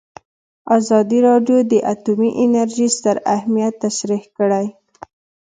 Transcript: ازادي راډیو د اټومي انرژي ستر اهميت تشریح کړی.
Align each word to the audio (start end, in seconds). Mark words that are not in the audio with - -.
ازادي 0.77 1.19
راډیو 1.27 1.57
د 1.71 1.73
اټومي 1.93 2.29
انرژي 2.43 2.87
ستر 2.97 3.15
اهميت 3.35 3.73
تشریح 3.85 4.23
کړی. 4.37 4.65